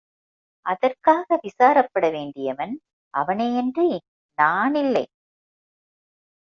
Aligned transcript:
அதற்காக 0.65 1.37
விசாரப்பட 1.43 2.05
வேண்டியவன் 2.09 2.73
அவனேயன்றி 3.13 3.89
நானில்லை. 4.37 5.05